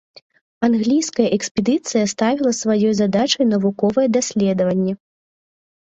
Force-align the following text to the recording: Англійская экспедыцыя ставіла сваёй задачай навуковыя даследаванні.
Англійская 0.67 1.25
экспедыцыя 1.37 2.09
ставіла 2.15 2.51
сваёй 2.63 2.93
задачай 3.03 3.45
навуковыя 3.53 4.07
даследаванні. 4.19 4.93